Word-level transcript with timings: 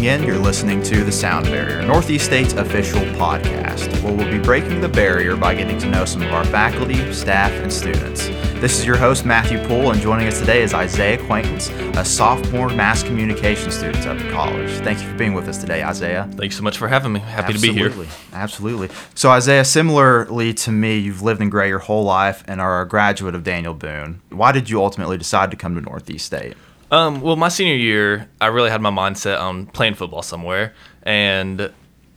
tuning 0.00 0.20
in. 0.20 0.26
You're 0.26 0.38
listening 0.38 0.82
to 0.84 1.04
The 1.04 1.12
Sound 1.12 1.46
Barrier, 1.46 1.82
Northeast 1.82 2.24
State's 2.24 2.54
official 2.54 3.00
podcast, 3.16 4.02
where 4.02 4.12
we'll 4.12 4.30
be 4.30 4.38
breaking 4.38 4.80
the 4.80 4.88
barrier 4.88 5.36
by 5.36 5.54
getting 5.54 5.78
to 5.78 5.86
know 5.88 6.04
some 6.04 6.22
of 6.22 6.32
our 6.32 6.44
faculty, 6.46 7.12
staff, 7.12 7.52
and 7.52 7.72
students. 7.72 8.28
This 8.60 8.78
is 8.78 8.86
your 8.86 8.96
host, 8.96 9.24
Matthew 9.26 9.58
Poole, 9.66 9.90
and 9.90 10.00
joining 10.00 10.26
us 10.26 10.38
today 10.38 10.62
is 10.62 10.74
Isaiah 10.74 11.18
Quaintance, 11.26 11.68
a 11.96 12.04
sophomore 12.04 12.68
mass 12.68 13.02
communication 13.02 13.70
student 13.70 14.06
at 14.06 14.18
the 14.18 14.30
college. 14.30 14.70
Thank 14.82 15.02
you 15.02 15.08
for 15.08 15.16
being 15.16 15.34
with 15.34 15.48
us 15.48 15.58
today, 15.58 15.82
Isaiah. 15.82 16.28
Thanks 16.32 16.56
so 16.56 16.62
much 16.62 16.78
for 16.78 16.88
having 16.88 17.12
me. 17.12 17.20
Happy 17.20 17.54
Absolutely. 17.54 17.82
to 17.82 17.90
be 17.90 18.04
here. 18.04 18.12
Absolutely. 18.32 18.88
So, 19.14 19.30
Isaiah, 19.30 19.64
similarly 19.64 20.54
to 20.54 20.72
me, 20.72 20.98
you've 20.98 21.22
lived 21.22 21.42
in 21.42 21.50
Gray 21.50 21.68
your 21.68 21.78
whole 21.78 22.04
life 22.04 22.44
and 22.46 22.60
are 22.60 22.80
a 22.80 22.88
graduate 22.88 23.34
of 23.34 23.44
Daniel 23.44 23.74
Boone. 23.74 24.20
Why 24.30 24.52
did 24.52 24.70
you 24.70 24.82
ultimately 24.82 25.18
decide 25.18 25.50
to 25.50 25.56
come 25.56 25.74
to 25.74 25.80
Northeast 25.80 26.26
State? 26.26 26.56
Um, 26.90 27.20
well, 27.20 27.36
my 27.36 27.48
senior 27.48 27.76
year, 27.76 28.28
I 28.40 28.48
really 28.48 28.70
had 28.70 28.80
my 28.80 28.90
mindset 28.90 29.40
on 29.40 29.66
playing 29.66 29.94
football 29.94 30.22
somewhere, 30.22 30.74
and 31.04 31.72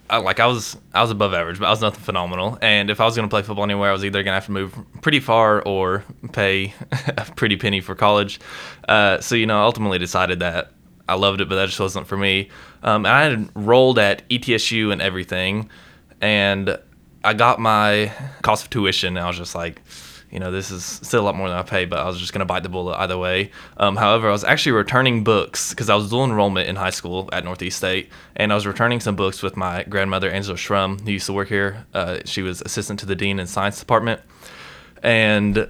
I, 0.10 0.18
like 0.18 0.40
I 0.40 0.48
was, 0.48 0.78
I 0.94 1.02
was 1.02 1.12
above 1.12 1.34
average, 1.34 1.60
but 1.60 1.68
I 1.68 1.70
was 1.70 1.82
nothing 1.82 2.02
phenomenal. 2.02 2.58
And 2.62 2.90
if 2.90 3.00
I 3.00 3.06
was 3.06 3.16
going 3.16 3.28
to 3.28 3.30
play 3.30 3.44
football 3.44 3.64
anywhere, 3.64 3.90
I 3.90 3.94
was 3.94 4.04
either 4.04 4.24
going 4.24 4.32
to 4.32 4.36
have 4.36 4.48
to 4.48 4.52
move 4.52 4.76
pretty 5.02 5.20
far 5.20 5.62
or 5.62 6.04
pay 6.32 6.74
a 6.92 7.26
pretty 7.36 7.56
penny 7.56 7.82
for 7.82 7.94
college. 7.94 8.40
Uh, 8.88 9.20
so 9.22 9.36
you 9.36 9.46
know, 9.46 9.60
I 9.60 9.64
ultimately 9.64 10.00
decided 10.00 10.40
that 10.40 10.72
I 11.08 11.16
loved 11.16 11.42
it, 11.42 11.50
but 11.50 11.56
that 11.56 11.68
just 11.68 11.80
wasn't 11.80 12.08
for 12.08 12.18
me. 12.18 12.50
Um, 12.82 13.06
and 13.06 13.14
I 13.14 13.24
had 13.24 13.50
rolled 13.56 14.00
at 14.00 14.28
ETSU 14.30 14.92
and 14.92 15.02
everything, 15.02 15.70
and 16.20 16.80
I 17.24 17.34
got 17.34 17.60
my 17.60 18.12
cost 18.42 18.66
of 18.66 18.70
tuition. 18.72 19.18
And 19.18 19.24
I 19.24 19.28
was 19.28 19.38
just 19.38 19.54
like 19.54 19.82
you 20.34 20.40
know, 20.40 20.52
this 20.52 20.72
is 20.72 20.84
still 20.84 21.22
a 21.22 21.26
lot 21.26 21.36
more 21.36 21.48
than 21.48 21.56
I 21.56 21.62
pay, 21.62 21.86
but 21.86 22.00
I 22.00 22.08
was 22.08 22.20
just 22.20 22.34
going 22.34 22.40
to 22.40 22.46
bite 22.46 22.64
the 22.64 22.70
bullet 22.70 22.98
either 22.98 23.20
way. 23.20 23.52
Um, 23.78 23.96
however, 23.96 24.28
I 24.28 24.32
was 24.32 24.44
actually 24.44 24.72
returning 24.72 25.24
books 25.24 25.70
because 25.70 25.92
I 25.92 25.96
was 25.96 26.10
dual 26.10 26.26
enrollment 26.26 26.68
in 26.68 26.76
high 26.76 26.90
school 26.90 27.30
at 27.32 27.44
Northeast 27.44 27.78
State, 27.78 28.10
and 28.36 28.52
I 28.52 28.56
was 28.56 28.66
returning 28.66 29.00
some 29.00 29.16
books 29.16 29.44
with 29.44 29.56
my 29.56 29.84
grandmother, 29.84 30.32
Angela 30.32 30.58
Shrum, 30.58 31.00
who 31.02 31.12
used 31.12 31.28
to 31.28 31.34
work 31.34 31.50
here. 31.50 31.86
Uh, 31.94 32.18
she 32.26 32.42
was 32.42 32.62
assistant 32.62 33.00
to 33.02 33.06
the 33.06 33.16
dean 33.16 33.40
in 33.40 33.46
science 33.46 33.80
department. 33.80 34.22
And 35.04 35.70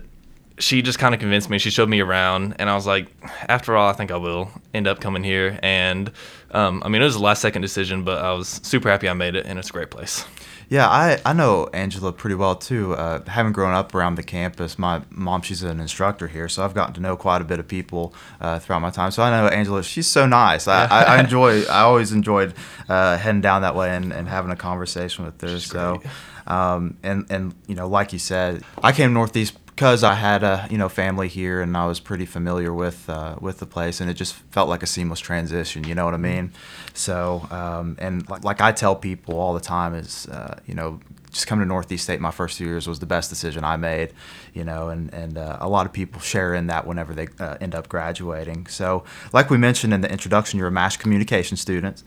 she 0.59 0.81
just 0.81 0.99
kind 0.99 1.13
of 1.13 1.19
convinced 1.19 1.49
me. 1.49 1.57
She 1.57 1.69
showed 1.69 1.89
me 1.89 1.99
around, 1.99 2.55
and 2.59 2.69
I 2.69 2.75
was 2.75 2.85
like, 2.85 3.07
after 3.49 3.75
all, 3.75 3.89
I 3.89 3.93
think 3.93 4.11
I 4.11 4.17
will 4.17 4.51
end 4.73 4.87
up 4.87 4.99
coming 4.99 5.23
here. 5.23 5.59
And 5.63 6.11
um, 6.51 6.83
I 6.85 6.89
mean, 6.89 7.01
it 7.01 7.05
was 7.05 7.15
a 7.15 7.21
last 7.21 7.41
second 7.41 7.61
decision, 7.61 8.03
but 8.03 8.23
I 8.23 8.33
was 8.33 8.47
super 8.63 8.89
happy 8.89 9.09
I 9.09 9.13
made 9.13 9.35
it, 9.35 9.45
and 9.45 9.57
it's 9.57 9.69
a 9.69 9.73
great 9.73 9.89
place. 9.89 10.25
Yeah, 10.69 10.87
I, 10.87 11.19
I 11.25 11.33
know 11.33 11.69
Angela 11.73 12.11
pretty 12.11 12.35
well 12.35 12.55
too. 12.55 12.93
Uh, 12.95 13.23
having 13.25 13.51
grown 13.51 13.73
up 13.73 13.93
around 13.93 14.15
the 14.15 14.23
campus, 14.23 14.79
my 14.79 15.01
mom 15.09 15.41
she's 15.41 15.61
an 15.61 15.79
instructor 15.79 16.27
here, 16.27 16.47
so 16.49 16.63
I've 16.63 16.73
gotten 16.73 16.93
to 16.95 17.01
know 17.01 17.15
quite 17.15 17.41
a 17.41 17.45
bit 17.45 17.59
of 17.59 17.67
people 17.67 18.13
uh, 18.39 18.59
throughout 18.59 18.81
my 18.81 18.89
time. 18.89 19.11
So 19.11 19.23
I 19.23 19.29
know 19.29 19.47
Angela; 19.47 19.83
she's 19.83 20.07
so 20.07 20.25
nice. 20.25 20.67
I, 20.67 20.85
I, 20.85 21.03
I 21.03 21.19
enjoy. 21.23 21.63
I 21.63 21.81
always 21.81 22.11
enjoyed 22.11 22.53
uh, 22.89 23.17
heading 23.17 23.41
down 23.41 23.63
that 23.63 23.75
way 23.75 23.95
and, 23.95 24.11
and 24.11 24.27
having 24.27 24.51
a 24.51 24.55
conversation 24.55 25.25
with 25.25 25.39
her. 25.41 25.49
She's 25.49 25.65
so, 25.65 26.01
um, 26.47 26.97
and 27.03 27.25
and 27.29 27.53
you 27.67 27.75
know, 27.75 27.87
like 27.87 28.13
you 28.13 28.19
said, 28.19 28.63
I 28.81 28.93
came 28.93 29.13
Northeast 29.13 29.62
because 29.75 30.03
I 30.03 30.13
had 30.13 30.43
a 30.43 30.67
you 30.69 30.77
know 30.77 30.87
family 30.87 31.27
here 31.27 31.61
and 31.61 31.75
I 31.75 31.87
was 31.87 31.99
pretty 31.99 32.25
familiar 32.25 32.73
with 32.73 33.09
uh, 33.09 33.35
with 33.41 33.59
the 33.59 33.65
place 33.65 34.01
and 34.01 34.09
it 34.09 34.13
just 34.13 34.35
felt 34.51 34.69
like 34.69 34.83
a 34.83 34.87
seamless 34.87 35.19
transition. 35.19 35.83
You 35.83 35.95
know 35.95 36.05
what 36.05 36.13
I 36.13 36.17
mean? 36.17 36.51
So 36.93 37.47
um, 37.49 37.97
and 37.99 38.27
like, 38.29 38.43
like 38.43 38.61
I 38.61 38.71
tell 38.71 38.95
people 38.95 39.39
all 39.39 39.53
the 39.53 39.59
time 39.59 39.95
is 39.95 40.27
uh, 40.27 40.59
you 40.67 40.75
know 40.75 40.99
just 41.31 41.47
coming 41.47 41.63
to 41.63 41.67
Northeast 41.67 42.03
State 42.03 42.21
my 42.21 42.29
first 42.29 42.59
two 42.59 42.65
years 42.65 42.87
was 42.87 42.99
the 42.99 43.07
best 43.07 43.31
decision 43.31 43.63
I 43.63 43.77
made. 43.77 44.13
You 44.53 44.63
know 44.63 44.89
and 44.89 45.11
and 45.11 45.37
uh, 45.37 45.57
a 45.59 45.67
lot 45.67 45.87
of 45.87 45.93
people 45.93 46.21
share 46.21 46.53
in 46.53 46.67
that 46.67 46.85
whenever 46.85 47.13
they 47.13 47.27
uh, 47.39 47.57
end 47.59 47.73
up 47.73 47.89
graduating. 47.89 48.67
So 48.67 49.03
like 49.31 49.49
we 49.49 49.57
mentioned 49.57 49.93
in 49.93 50.01
the 50.01 50.11
introduction, 50.11 50.59
you're 50.59 50.67
a 50.67 50.71
mass 50.71 50.97
communication 50.97 51.57
student, 51.57 52.03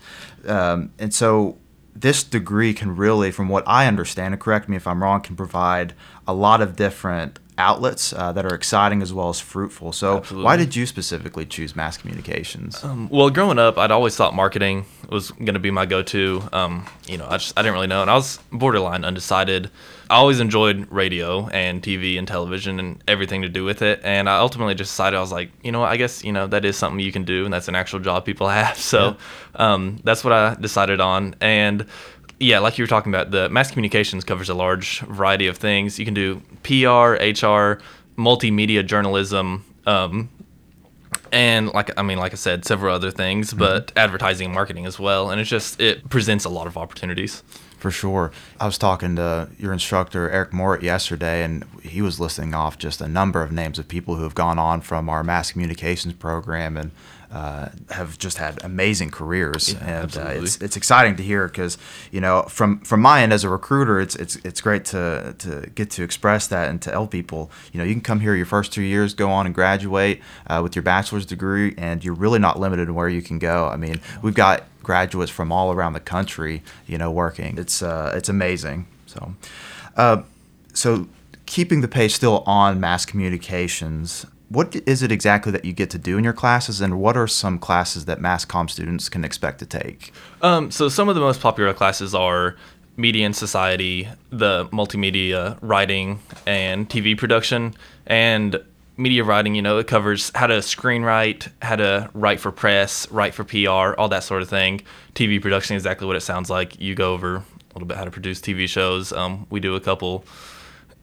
um, 0.47 0.93
and 0.99 1.13
so 1.13 1.57
this 1.93 2.23
degree 2.23 2.75
can 2.75 2.95
really, 2.95 3.31
from 3.31 3.49
what 3.49 3.63
I 3.67 3.87
understand, 3.87 4.35
and 4.35 4.39
correct 4.39 4.69
me 4.69 4.77
if 4.77 4.85
I'm 4.85 5.01
wrong, 5.01 5.19
can 5.21 5.35
provide 5.35 5.93
a 6.27 6.33
lot 6.33 6.61
of 6.61 6.75
different 6.75 7.39
outlets 7.57 8.13
uh, 8.13 8.31
that 8.33 8.45
are 8.45 8.53
exciting 8.53 9.01
as 9.01 9.13
well 9.13 9.29
as 9.29 9.39
fruitful. 9.39 9.91
So, 9.91 10.17
Absolutely. 10.17 10.45
why 10.45 10.57
did 10.57 10.75
you 10.75 10.85
specifically 10.85 11.45
choose 11.45 11.75
mass 11.75 11.97
communications? 11.97 12.83
Um, 12.83 13.09
well, 13.09 13.29
growing 13.29 13.59
up, 13.59 13.77
I'd 13.77 13.91
always 13.91 14.15
thought 14.15 14.33
marketing 14.33 14.85
was 15.09 15.31
going 15.31 15.53
to 15.53 15.59
be 15.59 15.71
my 15.71 15.85
go-to. 15.85 16.43
Um, 16.51 16.85
you 17.07 17.17
know, 17.17 17.27
I 17.27 17.37
just 17.37 17.57
I 17.57 17.61
didn't 17.61 17.73
really 17.73 17.87
know, 17.87 18.01
and 18.01 18.11
I 18.11 18.15
was 18.15 18.39
borderline 18.51 19.03
undecided. 19.05 19.69
I 20.09 20.15
always 20.15 20.39
enjoyed 20.39 20.89
radio 20.89 21.47
and 21.49 21.81
TV 21.81 22.17
and 22.17 22.25
television 22.27 22.79
and 22.79 23.03
everything 23.07 23.41
to 23.41 23.49
do 23.49 23.65
with 23.65 23.81
it, 23.81 23.99
and 24.03 24.29
I 24.29 24.37
ultimately 24.37 24.73
just 24.75 24.91
decided 24.91 25.17
I 25.17 25.21
was 25.21 25.31
like, 25.33 25.51
you 25.63 25.71
know, 25.71 25.83
I 25.83 25.97
guess 25.97 26.23
you 26.23 26.31
know 26.31 26.47
that 26.47 26.63
is 26.63 26.77
something 26.77 26.99
you 26.99 27.11
can 27.11 27.23
do, 27.23 27.43
and 27.45 27.53
that's 27.53 27.67
an 27.67 27.75
actual 27.75 27.99
job 27.99 28.25
people 28.25 28.47
have. 28.61 28.77
So 28.77 29.17
um, 29.55 29.99
that's 30.03 30.23
what 30.23 30.33
I 30.33 30.55
decided 30.55 31.01
on, 31.01 31.35
and 31.41 31.85
yeah, 32.39 32.59
like 32.59 32.77
you 32.77 32.83
were 32.83 32.87
talking 32.87 33.11
about, 33.11 33.31
the 33.31 33.49
mass 33.49 33.71
communications 33.71 34.23
covers 34.23 34.49
a 34.49 34.53
large 34.53 35.01
variety 35.01 35.47
of 35.47 35.57
things. 35.57 35.97
You 35.97 36.05
can 36.05 36.13
do 36.13 36.41
PR, 36.63 37.15
HR, 37.23 37.81
multimedia 38.17 38.85
journalism, 38.85 39.65
um, 39.85 40.29
and 41.31 41.73
like 41.73 41.97
I 41.97 42.03
mean, 42.03 42.19
like 42.19 42.33
I 42.33 42.35
said, 42.35 42.65
several 42.65 42.93
other 42.93 43.11
things, 43.11 43.53
but 43.53 43.91
advertising 43.95 44.45
and 44.45 44.53
marketing 44.53 44.85
as 44.85 44.99
well. 44.99 45.29
And 45.29 45.41
it's 45.41 45.49
just 45.49 45.79
it 45.81 46.09
presents 46.09 46.45
a 46.45 46.49
lot 46.49 46.67
of 46.67 46.77
opportunities. 46.77 47.43
For 47.77 47.91
sure. 47.91 48.31
I 48.59 48.65
was 48.65 48.77
talking 48.77 49.15
to 49.17 49.49
your 49.59 49.71
instructor, 49.71 50.29
Eric 50.29 50.51
Morit, 50.51 50.81
yesterday, 50.81 51.43
and 51.43 51.63
he 51.83 52.01
was 52.01 52.19
listing 52.19 52.55
off 52.55 52.77
just 52.77 53.01
a 53.01 53.07
number 53.07 53.43
of 53.43 53.51
names 53.51 53.77
of 53.77 53.87
people 53.87 54.15
who 54.15 54.23
have 54.23 54.33
gone 54.33 54.57
on 54.57 54.81
from 54.81 55.09
our 55.09 55.23
mass 55.23 55.51
communications 55.51 56.15
program 56.15 56.75
and 56.75 56.91
uh, 57.31 57.69
have 57.89 58.17
just 58.17 58.37
had 58.37 58.63
amazing 58.63 59.11
careers. 59.11 59.73
Yeah, 59.73 60.03
and 60.03 60.17
uh, 60.17 60.29
it's, 60.29 60.61
it's 60.61 60.77
exciting 60.77 61.15
to 61.17 61.23
hear 61.23 61.47
because, 61.47 61.77
you 62.11 62.21
know, 62.21 62.43
from, 62.43 62.79
from 62.79 63.01
my 63.01 63.21
end 63.21 63.33
as 63.33 63.43
a 63.43 63.49
recruiter, 63.49 63.99
it's, 63.99 64.15
it's, 64.15 64.37
it's 64.37 64.61
great 64.61 64.85
to, 64.85 65.35
to 65.39 65.69
get 65.75 65.89
to 65.91 66.03
express 66.03 66.47
that 66.47 66.69
and 66.69 66.81
to 66.81 66.91
tell 66.91 67.07
people, 67.07 67.51
you 67.71 67.79
know, 67.79 67.83
you 67.83 67.93
can 67.93 68.01
come 68.01 68.19
here 68.21 68.35
your 68.35 68.45
first 68.45 68.71
two 68.73 68.81
years, 68.81 69.13
go 69.13 69.29
on 69.29 69.45
and 69.45 69.53
graduate 69.53 70.21
uh, 70.47 70.61
with 70.63 70.75
your 70.75 70.83
bachelor's 70.83 71.25
degree, 71.25 71.75
and 71.77 72.03
you're 72.03 72.13
really 72.13 72.39
not 72.39 72.59
limited 72.59 72.87
in 72.87 72.95
where 72.95 73.09
you 73.09 73.21
can 73.21 73.39
go. 73.39 73.67
I 73.67 73.75
mean, 73.75 73.99
we've 74.21 74.33
got 74.35 74.63
graduates 74.81 75.31
from 75.31 75.51
all 75.51 75.71
around 75.71 75.93
the 75.93 75.99
country, 75.99 76.63
you 76.87 76.97
know, 76.97 77.11
working. 77.11 77.57
It's 77.57 77.81
uh, 77.81 78.13
it's 78.15 78.29
amazing. 78.29 78.87
So, 79.05 79.33
uh, 79.97 80.23
so 80.73 81.07
keeping 81.45 81.81
the 81.81 81.87
pace 81.87 82.15
still 82.15 82.43
on 82.45 82.79
mass 82.79 83.05
communications. 83.05 84.25
What 84.49 84.75
is 84.85 85.03
it 85.03 85.11
exactly 85.11 85.51
that 85.51 85.65
you 85.65 85.73
get 85.73 85.89
to 85.89 85.97
do 85.97 86.17
in 86.17 86.23
your 86.23 86.33
classes, 86.33 86.79
and 86.79 86.99
what 86.99 87.17
are 87.17 87.27
some 87.27 87.59
classes 87.59 88.05
that 88.05 88.21
mass 88.21 88.45
comm 88.45 88.69
students 88.69 89.09
can 89.09 89.25
expect 89.25 89.59
to 89.59 89.65
take? 89.65 90.13
Um, 90.41 90.71
so 90.71 90.87
some 90.87 91.09
of 91.09 91.15
the 91.15 91.21
most 91.21 91.41
popular 91.41 91.73
classes 91.73 92.15
are 92.15 92.55
media 92.95 93.25
and 93.25 93.35
society, 93.35 94.07
the 94.29 94.65
multimedia 94.67 95.57
writing 95.61 96.19
and 96.45 96.89
TV 96.89 97.17
production, 97.17 97.73
and 98.05 98.59
media 98.95 99.23
writing. 99.23 99.53
You 99.53 99.61
know, 99.61 99.79
it 99.79 99.87
covers 99.87 100.31
how 100.33 100.47
to 100.47 100.59
screenwrite, 100.59 101.49
how 101.61 101.75
to 101.75 102.09
write 102.13 102.39
for 102.39 102.51
press, 102.51 103.09
write 103.11 103.33
for 103.33 103.43
PR, 103.43 103.99
all 103.99 104.09
that 104.09 104.23
sort 104.23 104.41
of 104.41 104.49
thing. 104.49 104.81
TV 105.13 105.41
production, 105.41 105.75
exactly 105.75 106.07
what 106.07 106.15
it 106.15 106.21
sounds 106.21 106.49
like. 106.49 106.79
You 106.79 106.95
go 106.95 107.13
over 107.13 107.35
a 107.35 107.43
little 107.73 107.87
bit 107.87 107.97
how 107.97 108.05
to 108.05 108.11
produce 108.11 108.39
TV 108.39 108.67
shows. 108.67 109.11
Um, 109.11 109.45
we 109.49 109.59
do 109.59 109.75
a 109.75 109.81
couple 109.81 110.25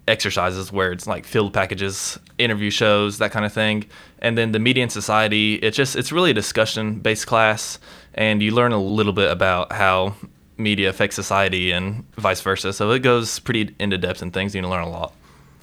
exercises 0.06 0.70
where 0.70 0.92
it's 0.92 1.06
like 1.06 1.24
field 1.24 1.52
packages, 1.52 2.18
interview 2.38 2.70
shows, 2.70 3.18
that 3.18 3.32
kind 3.32 3.44
of 3.44 3.52
thing. 3.52 3.86
And 4.18 4.36
then 4.36 4.52
the 4.52 4.58
media 4.58 4.82
and 4.82 4.92
society, 4.92 5.54
it's 5.56 5.76
just 5.76 5.96
it's 5.96 6.12
really 6.12 6.30
a 6.30 6.34
discussion 6.34 7.00
based 7.00 7.26
class 7.26 7.78
and 8.14 8.42
you 8.42 8.52
learn 8.52 8.72
a 8.72 8.82
little 8.82 9.12
bit 9.12 9.30
about 9.30 9.72
how 9.72 10.14
media 10.56 10.88
affects 10.88 11.16
society 11.16 11.72
and 11.72 12.04
vice 12.16 12.40
versa. 12.40 12.72
So 12.72 12.90
it 12.92 13.00
goes 13.00 13.38
pretty 13.38 13.74
into 13.78 13.98
depth 13.98 14.22
and 14.22 14.32
things. 14.32 14.54
You 14.54 14.62
can 14.62 14.70
learn 14.70 14.84
a 14.84 14.90
lot. 14.90 15.14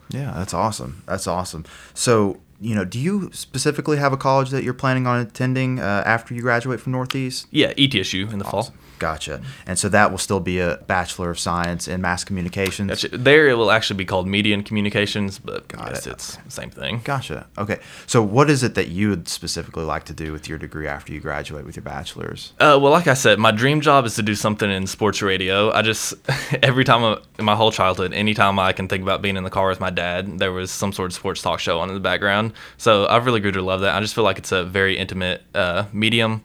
Yeah, 0.09 0.33
that's 0.35 0.53
awesome. 0.53 1.03
That's 1.05 1.27
awesome. 1.27 1.65
So, 1.93 2.39
you 2.59 2.75
know, 2.75 2.83
do 2.83 2.99
you 2.99 3.29
specifically 3.31 3.97
have 3.97 4.11
a 4.11 4.17
college 4.17 4.49
that 4.49 4.63
you're 4.63 4.73
planning 4.73 5.07
on 5.07 5.21
attending 5.21 5.79
uh, 5.79 6.03
after 6.05 6.33
you 6.33 6.41
graduate 6.41 6.81
from 6.81 6.91
Northeast? 6.91 7.47
Yeah, 7.51 7.73
ETSU 7.73 8.31
in 8.31 8.39
the 8.39 8.45
fall. 8.45 8.73
Gotcha. 9.01 9.41
And 9.65 9.79
so 9.79 9.89
that 9.89 10.11
will 10.11 10.19
still 10.19 10.39
be 10.39 10.59
a 10.59 10.77
Bachelor 10.85 11.31
of 11.31 11.39
Science 11.39 11.87
in 11.87 12.01
Mass 12.01 12.23
Communications. 12.23 12.89
Gotcha. 12.89 13.17
There 13.17 13.47
it 13.47 13.55
will 13.55 13.71
actually 13.71 13.97
be 13.97 14.05
called 14.05 14.27
media 14.27 14.53
and 14.53 14.63
communications, 14.63 15.39
but 15.39 15.67
Got 15.67 15.89
yes, 15.89 16.05
it. 16.05 16.11
it's 16.13 16.35
the 16.35 16.51
same 16.51 16.69
thing. 16.69 17.01
Gotcha. 17.03 17.47
Okay. 17.57 17.79
So, 18.05 18.21
what 18.21 18.47
is 18.51 18.61
it 18.61 18.75
that 18.75 18.89
you 18.89 19.09
would 19.09 19.27
specifically 19.27 19.85
like 19.85 20.03
to 20.05 20.13
do 20.13 20.31
with 20.31 20.47
your 20.47 20.59
degree 20.59 20.85
after 20.85 21.11
you 21.13 21.19
graduate 21.19 21.65
with 21.65 21.75
your 21.75 21.81
bachelor's? 21.83 22.53
Uh, 22.59 22.77
well, 22.79 22.91
like 22.91 23.07
I 23.07 23.15
said, 23.15 23.39
my 23.39 23.49
dream 23.49 23.81
job 23.81 24.05
is 24.05 24.13
to 24.17 24.21
do 24.21 24.35
something 24.35 24.69
in 24.69 24.85
sports 24.85 25.23
radio. 25.23 25.71
I 25.71 25.81
just 25.81 26.13
every 26.61 26.83
time 26.83 27.03
I, 27.03 27.17
in 27.39 27.45
my 27.45 27.55
whole 27.55 27.71
childhood, 27.71 28.13
anytime 28.13 28.59
I 28.59 28.71
can 28.71 28.87
think 28.87 29.01
about 29.01 29.23
being 29.23 29.35
in 29.35 29.43
the 29.43 29.49
car 29.49 29.67
with 29.67 29.79
my 29.79 29.89
dad, 29.89 30.37
there 30.37 30.51
was 30.51 30.69
some 30.69 30.93
sort 30.93 31.09
of 31.09 31.15
sports 31.15 31.41
talk 31.41 31.59
show 31.59 31.79
on 31.79 31.89
in 31.89 31.95
the 31.95 32.01
background. 32.01 32.53
So 32.77 33.07
I've 33.07 33.25
really 33.25 33.39
grew 33.39 33.51
to 33.53 33.63
love 33.63 33.81
that. 33.81 33.95
I 33.95 33.99
just 33.99 34.13
feel 34.13 34.23
like 34.23 34.37
it's 34.37 34.51
a 34.51 34.63
very 34.63 34.95
intimate 34.95 35.41
uh, 35.55 35.85
medium, 35.91 36.43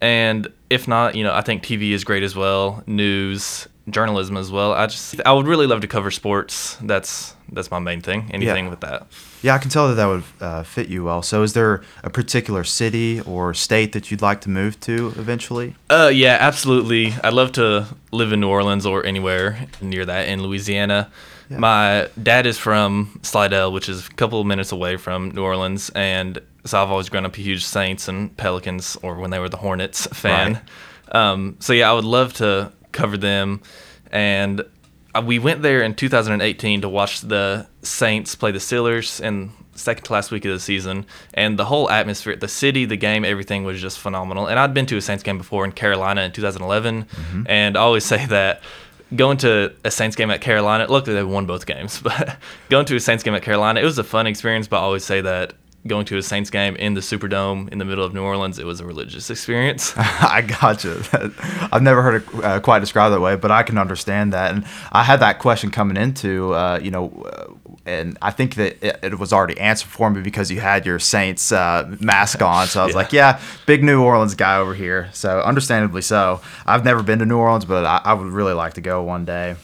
and 0.00 0.48
if 0.70 0.88
not, 0.88 1.14
you 1.14 1.24
know, 1.24 1.34
I 1.34 1.40
think 1.42 1.62
TV 1.62 1.90
is 1.92 2.04
great 2.04 2.22
as 2.22 2.34
well. 2.34 2.82
News, 2.86 3.68
journalism 3.90 4.36
as 4.36 4.50
well. 4.50 4.72
I 4.72 4.86
just 4.86 5.20
I 5.26 5.32
would 5.32 5.46
really 5.46 5.66
love 5.66 5.80
to 5.82 5.86
cover 5.88 6.10
sports. 6.10 6.76
That's 6.82 7.34
that's 7.52 7.70
my 7.70 7.78
main 7.78 8.00
thing. 8.00 8.30
Anything 8.32 8.64
Yeah. 8.64 8.70
with 8.70 8.80
that. 8.80 9.06
Yeah, 9.42 9.54
I 9.54 9.58
can 9.58 9.70
tell 9.70 9.88
that 9.88 9.94
that 9.96 10.06
would 10.06 10.24
uh, 10.40 10.62
fit 10.62 10.88
you 10.88 11.04
well. 11.04 11.20
So, 11.22 11.42
is 11.42 11.52
there 11.52 11.82
a 12.02 12.08
particular 12.08 12.64
city 12.64 13.20
or 13.20 13.52
state 13.52 13.92
that 13.92 14.10
you'd 14.10 14.22
like 14.22 14.40
to 14.42 14.48
move 14.50 14.80
to 14.80 15.08
eventually? 15.18 15.76
Uh, 15.90 16.10
yeah, 16.12 16.38
absolutely. 16.40 17.12
I'd 17.22 17.34
love 17.34 17.52
to 17.52 17.86
live 18.10 18.32
in 18.32 18.40
New 18.40 18.48
Orleans 18.48 18.86
or 18.86 19.04
anywhere 19.04 19.66
near 19.82 20.06
that 20.06 20.28
in 20.28 20.42
Louisiana. 20.42 21.10
Yeah. 21.50 21.58
My 21.58 22.08
dad 22.22 22.46
is 22.46 22.58
from 22.58 23.20
Slidell, 23.22 23.72
which 23.72 23.88
is 23.88 24.06
a 24.08 24.10
couple 24.12 24.40
of 24.40 24.46
minutes 24.46 24.72
away 24.72 24.96
from 24.96 25.30
New 25.30 25.42
Orleans, 25.42 25.90
and 25.90 26.38
so 26.64 26.82
I've 26.82 26.90
always 26.90 27.08
grown 27.08 27.26
up 27.26 27.36
a 27.36 27.40
huge 27.40 27.64
Saints 27.64 28.08
and 28.08 28.34
Pelicans, 28.36 28.96
or 29.02 29.16
when 29.16 29.30
they 29.30 29.38
were 29.38 29.48
the 29.50 29.58
Hornets 29.58 30.06
fan. 30.12 30.60
Um, 31.12 31.56
so 31.60 31.72
yeah, 31.72 31.90
I 31.90 31.94
would 31.94 32.04
love 32.04 32.32
to 32.34 32.72
cover 32.92 33.16
them, 33.16 33.60
and 34.10 34.62
uh, 35.14 35.22
we 35.24 35.38
went 35.38 35.62
there 35.62 35.82
in 35.82 35.94
2018 35.94 36.80
to 36.80 36.88
watch 36.88 37.20
the 37.20 37.66
Saints 37.82 38.34
play 38.34 38.50
the 38.50 38.58
Steelers 38.58 39.20
in 39.20 39.52
second 39.76 40.04
to 40.04 40.12
last 40.12 40.30
week 40.30 40.44
of 40.44 40.52
the 40.52 40.60
season, 40.60 41.04
and 41.34 41.58
the 41.58 41.64
whole 41.66 41.90
atmosphere, 41.90 42.36
the 42.36 42.48
city, 42.48 42.84
the 42.84 42.96
game, 42.96 43.24
everything 43.24 43.64
was 43.64 43.80
just 43.80 43.98
phenomenal. 43.98 44.46
And 44.46 44.58
I'd 44.58 44.72
been 44.72 44.86
to 44.86 44.96
a 44.96 45.00
Saints 45.02 45.22
game 45.22 45.36
before 45.36 45.64
in 45.64 45.72
Carolina 45.72 46.22
in 46.22 46.32
2011, 46.32 47.06
and 47.46 47.76
I 47.76 47.80
always 47.80 48.04
say 48.14 48.24
that 48.26 48.62
going 49.16 49.36
to 49.38 49.74
a 49.84 49.90
Saints 49.90 50.16
game 50.16 50.30
at 50.30 50.40
Carolina, 50.40 50.86
luckily 50.88 51.14
they 51.14 51.22
won 51.22 51.46
both 51.46 51.66
games, 51.66 52.00
but 52.02 52.36
going 52.68 52.86
to 52.86 52.96
a 52.96 53.00
Saints 53.00 53.22
game 53.22 53.34
at 53.34 53.42
Carolina, 53.42 53.80
it 53.80 53.84
was 53.84 53.98
a 53.98 54.04
fun 54.04 54.26
experience. 54.26 54.68
But 54.68 54.78
I 54.78 54.82
always 54.82 55.04
say 55.04 55.20
that 55.20 55.54
going 55.86 56.06
to 56.06 56.16
a 56.16 56.22
Saints 56.22 56.48
game 56.48 56.76
in 56.76 56.94
the 56.94 57.00
Superdome 57.00 57.68
in 57.68 57.78
the 57.78 57.84
middle 57.84 58.04
of 58.04 58.14
New 58.14 58.22
Orleans, 58.22 58.58
it 58.58 58.64
was 58.64 58.80
a 58.80 58.86
religious 58.86 59.28
experience. 59.30 59.92
I 59.96 60.42
gotcha. 60.42 61.02
I've 61.72 61.82
never 61.82 62.02
heard 62.02 62.22
it 62.22 62.44
uh, 62.44 62.60
quite 62.60 62.80
described 62.80 63.14
that 63.14 63.20
way, 63.20 63.36
but 63.36 63.50
I 63.50 63.62
can 63.62 63.78
understand 63.78 64.32
that. 64.32 64.54
And 64.54 64.64
I 64.92 65.02
had 65.02 65.20
that 65.20 65.38
question 65.38 65.70
coming 65.70 65.96
into, 65.96 66.54
uh, 66.54 66.80
you 66.82 66.90
know, 66.90 67.53
and 67.86 68.16
I 68.22 68.30
think 68.30 68.54
that 68.54 68.82
it, 68.86 68.98
it 69.12 69.18
was 69.18 69.32
already 69.32 69.58
answered 69.60 69.88
for 69.88 70.10
me 70.10 70.22
because 70.22 70.50
you 70.50 70.60
had 70.60 70.86
your 70.86 70.98
Saints 70.98 71.52
uh, 71.52 71.94
mask 72.00 72.40
on. 72.42 72.66
So 72.66 72.80
I 72.82 72.84
was 72.86 72.92
Yeah. 72.94 72.96
like, 72.98 73.12
yeah, 73.12 73.40
big 73.66 73.84
New 73.84 74.02
Orleans 74.02 74.34
guy 74.34 74.56
over 74.56 74.74
here. 74.74 75.10
So 75.12 75.40
understandably 75.40 76.02
so. 76.02 76.40
I've 76.66 76.84
never 76.84 77.02
been 77.02 77.18
to 77.18 77.26
New 77.26 77.36
Orleans, 77.38 77.64
but 77.64 77.84
I, 77.84 78.00
I 78.04 78.14
would 78.14 78.28
really 78.32 78.54
like 78.54 78.74
to 78.74 78.80
go 78.80 79.02
one 79.02 79.24
day. 79.24 79.56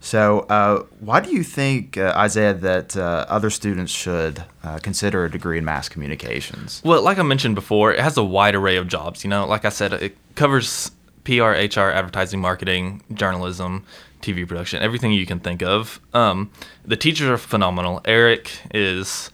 So, 0.00 0.40
uh, 0.48 0.84
why 1.00 1.18
do 1.18 1.32
you 1.32 1.42
think, 1.42 1.98
uh, 1.98 2.12
Isaiah, 2.16 2.54
that 2.54 2.96
uh, 2.96 3.26
other 3.28 3.50
students 3.50 3.90
should 3.90 4.44
uh, 4.62 4.78
consider 4.78 5.24
a 5.24 5.30
degree 5.30 5.58
in 5.58 5.64
mass 5.64 5.88
communications? 5.88 6.80
Well, 6.84 7.02
like 7.02 7.18
I 7.18 7.22
mentioned 7.24 7.56
before, 7.56 7.92
it 7.92 7.98
has 7.98 8.16
a 8.16 8.22
wide 8.22 8.54
array 8.54 8.76
of 8.76 8.86
jobs. 8.86 9.24
You 9.24 9.30
know, 9.30 9.44
like 9.44 9.64
I 9.64 9.70
said, 9.70 9.92
it 9.92 10.16
covers 10.36 10.92
PR, 11.24 11.50
HR, 11.50 11.90
advertising, 11.90 12.40
marketing, 12.40 13.02
journalism, 13.12 13.84
TV 14.20 14.46
production, 14.46 14.82
everything 14.82 15.12
you 15.12 15.26
can 15.26 15.40
think 15.40 15.62
of. 15.62 16.00
Um, 16.14 16.50
the 16.84 16.96
teachers 16.96 17.28
are 17.28 17.38
phenomenal. 17.38 18.00
Eric 18.04 18.50
is 18.74 19.30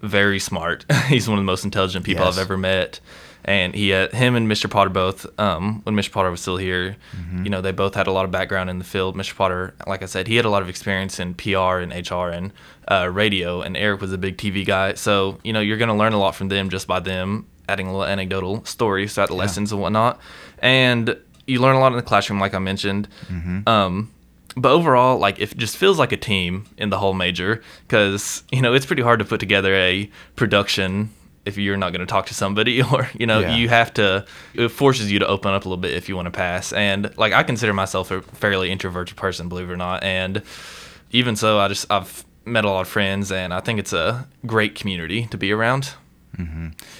very 0.00 0.38
smart. 0.38 0.84
He's 1.08 1.28
one 1.28 1.38
of 1.38 1.42
the 1.42 1.46
most 1.46 1.64
intelligent 1.64 2.04
people 2.04 2.24
Yes. 2.24 2.34
I've 2.36 2.42
ever 2.42 2.56
met. 2.56 3.00
And 3.46 3.74
he 3.74 3.90
had 3.90 4.12
him 4.14 4.36
and 4.36 4.48
Mr. 4.50 4.70
Potter 4.70 4.88
both, 4.88 5.26
um, 5.38 5.82
when 5.82 5.94
Mr. 5.94 6.10
Potter 6.10 6.30
was 6.30 6.40
still 6.40 6.56
here, 6.56 6.96
you 7.42 7.50
know, 7.50 7.60
they 7.60 7.72
both 7.72 7.94
had 7.94 8.06
a 8.06 8.10
lot 8.10 8.24
of 8.24 8.30
background 8.30 8.70
in 8.70 8.78
the 8.78 8.86
field. 8.86 9.16
Mr. 9.16 9.36
Potter, 9.36 9.74
like 9.86 10.02
I 10.02 10.06
said, 10.06 10.28
he 10.28 10.36
had 10.36 10.46
a 10.46 10.48
lot 10.48 10.62
of 10.62 10.70
experience 10.70 11.20
in 11.20 11.34
PR 11.34 11.76
and 11.84 11.92
HR 11.92 12.30
and 12.30 12.52
uh, 12.90 13.10
radio, 13.12 13.60
and 13.60 13.76
Eric 13.76 14.00
was 14.00 14.14
a 14.14 14.18
big 14.18 14.38
TV 14.38 14.64
guy. 14.64 14.94
So, 14.94 15.38
you 15.44 15.52
know, 15.52 15.60
you're 15.60 15.76
going 15.76 15.88
to 15.90 15.94
learn 15.94 16.14
a 16.14 16.18
lot 16.18 16.34
from 16.34 16.48
them 16.48 16.70
just 16.70 16.86
by 16.86 17.00
them 17.00 17.46
adding 17.68 17.86
a 17.86 17.90
little 17.92 18.06
anecdotal 18.06 18.64
stories 18.64 19.12
throughout 19.14 19.28
the 19.28 19.34
lessons 19.34 19.72
and 19.72 19.80
whatnot. 19.82 20.18
And 20.60 21.14
you 21.46 21.60
learn 21.60 21.76
a 21.76 21.80
lot 21.80 21.92
in 21.92 21.96
the 21.96 22.02
classroom, 22.02 22.40
like 22.40 22.54
I 22.54 22.58
mentioned. 22.60 23.08
Um, 23.66 24.10
but 24.56 24.70
overall, 24.72 25.18
like 25.18 25.38
it 25.40 25.56
just 25.56 25.76
feels 25.76 25.98
like 25.98 26.12
a 26.12 26.16
team 26.16 26.66
in 26.78 26.90
the 26.90 26.98
whole 26.98 27.14
major 27.14 27.62
because 27.86 28.42
you 28.52 28.62
know 28.62 28.72
it's 28.74 28.86
pretty 28.86 29.02
hard 29.02 29.18
to 29.18 29.24
put 29.24 29.40
together 29.40 29.74
a 29.74 30.10
production 30.36 31.10
if 31.44 31.58
you're 31.58 31.76
not 31.76 31.90
going 31.92 32.00
to 32.00 32.06
talk 32.06 32.24
to 32.26 32.34
somebody 32.34 32.80
or 32.92 33.08
you 33.18 33.26
know 33.26 33.40
Yeah. 33.40 33.56
you 33.56 33.68
have 33.68 33.92
to 33.94 34.24
it 34.54 34.68
forces 34.68 35.10
you 35.12 35.18
to 35.18 35.26
open 35.26 35.52
up 35.52 35.64
a 35.64 35.68
little 35.68 35.80
bit 35.80 35.92
if 35.94 36.08
you 36.08 36.16
want 36.16 36.26
to 36.26 36.30
pass. 36.32 36.72
And 36.72 37.16
like 37.18 37.32
i 37.32 37.42
consider 37.42 37.72
myself 37.72 38.10
a 38.10 38.22
fairly 38.22 38.70
introverted 38.70 39.16
person 39.16 39.48
believe 39.48 39.68
it 39.68 39.72
or 39.72 39.76
not. 39.76 40.02
And 40.02 40.42
even 41.10 41.36
so 41.36 41.58
i 41.58 41.68
just 41.68 41.90
i've 41.90 42.24
met 42.46 42.64
a 42.64 42.68
lot 42.70 42.80
of 42.82 42.88
friends 42.88 43.32
and 43.32 43.54
i 43.54 43.60
think 43.60 43.78
it's 43.78 43.92
a 43.92 44.26
great 44.44 44.74
community 44.74 45.26
to 45.26 45.38
be 45.38 45.50
around 45.52 45.94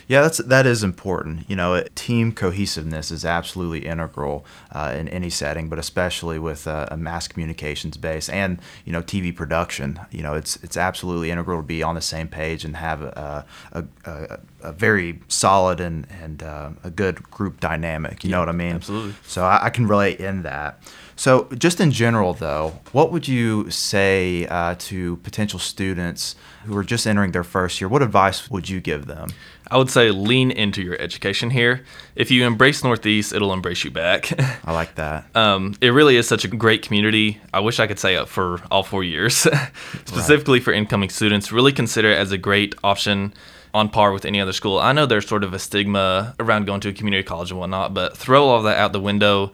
Yeah, 0.07 0.23
that's 0.23 0.39
that 0.39 0.67
is 0.67 0.83
important. 0.83 1.49
You 1.49 1.57
know, 1.57 1.75
it- 1.75 1.95
team 1.97 2.33
cohesiveness 2.33 3.11
is 3.11 3.25
absolutely 3.25 3.87
integral 3.87 4.45
uh, 4.73 4.95
in 4.97 5.09
any 5.09 5.31
setting, 5.31 5.69
but 5.69 5.79
especially 5.79 6.39
with 6.39 6.67
uh, 6.67 6.87
a 6.91 6.97
mass 6.97 7.27
communications 7.29 7.97
base 7.97 8.29
and 8.29 8.61
you 8.85 8.93
know 8.93 9.03
TV 9.03 9.35
production. 9.35 9.99
You 10.11 10.23
know, 10.23 10.35
it's 10.35 10.57
it's 10.63 10.77
absolutely 10.77 11.31
integral 11.31 11.59
to 11.61 11.67
be 11.67 11.83
on 11.83 11.95
the 11.95 12.01
same 12.01 12.29
page 12.29 12.65
and 12.65 12.77
have 12.77 13.03
a 13.03 13.45
a, 13.73 13.85
a, 14.05 14.39
a 14.63 14.73
very 14.73 15.21
solid 15.29 15.81
and 15.81 16.07
and 16.23 16.43
uh, 16.43 16.71
a 16.83 16.91
good 16.91 17.23
group 17.31 17.61
dynamic. 17.61 18.25
You 18.25 18.31
know 18.31 18.41
what 18.41 18.49
I 18.49 18.53
mean? 18.53 18.77
absolutely. 18.77 19.15
So 19.27 19.45
I, 19.45 19.67
I 19.67 19.71
can 19.71 19.87
relate 19.87 20.21
in 20.21 20.43
that. 20.43 20.81
So 21.17 21.49
just 21.57 21.81
in 21.81 21.91
general, 21.91 22.35
though, 22.35 22.81
what 22.93 23.13
would 23.13 23.29
you 23.29 23.71
say 23.71 24.47
uh, 24.47 24.75
to 24.79 25.17
potential 25.19 25.59
students 25.59 26.35
who 26.65 26.77
are 26.77 26.85
just 26.85 27.07
entering 27.07 27.33
their 27.33 27.45
first 27.45 27.81
year? 27.81 27.89
What 27.89 28.03
advice 28.03 28.51
would 28.51 28.69
you 28.69 28.81
give 28.81 29.07
them? 29.07 29.31
i 29.71 29.79
would 29.79 29.91
say 29.91 30.11
lean 30.11 30.51
into 30.51 30.83
your 30.83 31.01
education 31.01 31.49
here 31.49 31.83
if 32.17 32.31
you 32.31 32.45
embrace 32.45 32.85
northeast 32.85 33.33
it'll 33.33 33.53
embrace 33.53 33.83
you 33.83 33.91
back 33.91 34.31
I 34.67 34.73
like 34.73 34.95
that. 34.97 35.25
Um, 35.35 35.75
it 35.81 35.89
really 35.91 36.17
is 36.17 36.29
such 36.29 36.45
a 36.45 36.49
great 36.49 36.83
community. 36.83 37.41
I 37.53 37.61
wish 37.61 37.81
I 37.81 37.87
could 37.87 37.99
say 37.99 38.15
it 38.15 38.29
for 38.29 38.61
all 38.71 38.83
four 38.83 39.05
years. 39.05 39.35
Specifically 40.05 40.61
for 40.61 40.73
incoming 40.73 41.11
students, 41.11 41.53
really 41.53 41.73
consider 41.73 42.11
it 42.11 42.17
as 42.19 42.33
a 42.33 42.39
great 42.39 42.75
option 42.83 43.35
on 43.75 43.89
par 43.89 44.13
with 44.13 44.25
any 44.25 44.41
other 44.41 44.53
school. 44.53 44.79
I 44.79 44.93
know 44.93 45.07
there's 45.07 45.27
sort 45.27 45.45
of 45.45 45.53
a 45.53 45.59
stigma 45.59 46.35
around 46.39 46.67
going 46.67 46.81
to 46.83 46.91
a 46.91 46.93
community 46.93 47.25
college 47.25 47.51
and 47.51 47.59
whatnot, 47.61 47.93
but 47.95 48.17
throw 48.17 48.45
all 48.47 48.63
that 48.63 48.79
out 48.79 48.93
the 48.93 49.01
window. 49.01 49.53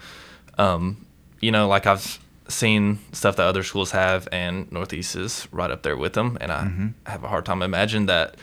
Um, 0.58 1.06
you 1.40 1.50
know, 1.50 1.68
like 1.68 1.86
I've 1.86 2.18
seen 2.48 2.98
stuff 3.12 3.36
that 3.36 3.46
other 3.46 3.62
schools 3.62 3.92
have, 3.92 4.28
and 4.32 4.70
Northeast 4.70 5.16
is 5.16 5.48
right 5.52 5.70
up 5.70 5.82
there 5.82 5.96
with 5.96 6.12
them. 6.12 6.36
And 6.40 6.52
I 6.52 6.64
mm-hmm. 6.64 6.88
have 7.06 7.24
a 7.24 7.28
hard 7.28 7.46
time 7.46 7.62
imagining 7.62 8.06
that 8.06 8.36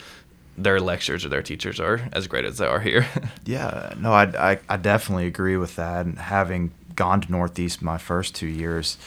their 0.57 0.79
lectures 0.79 1.23
or 1.23 1.29
their 1.29 1.43
teachers 1.43 1.79
are 1.79 2.09
as 2.11 2.27
great 2.27 2.45
as 2.45 2.57
they 2.57 2.65
are 2.65 2.79
here. 2.79 3.07
Yeah, 3.45 3.93
no, 3.97 4.11
I, 4.11 4.23
I, 4.51 4.59
I 4.67 4.75
definitely 4.75 5.25
agree 5.25 5.55
with 5.55 5.77
that. 5.77 6.05
And 6.05 6.17
having 6.19 6.71
gone 6.95 7.21
to 7.21 7.31
Northeast 7.31 7.81
my 7.81 7.97
first 7.97 8.35
two 8.35 8.47
years, 8.47 8.97